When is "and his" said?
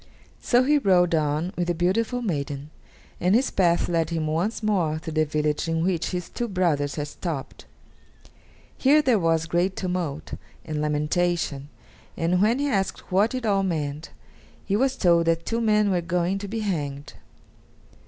3.19-3.51